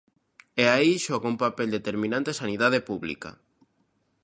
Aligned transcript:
E 0.63 0.63
aí 0.75 0.93
xoga 1.05 1.31
un 1.33 1.37
papel 1.45 1.69
determinante 1.77 2.29
a 2.31 2.39
sanidade 2.41 2.79
pública. 2.89 3.29